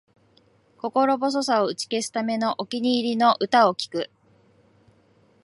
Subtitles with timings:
[0.79, 4.09] 心細さを打ち消すため、お気に入りの歌を聴く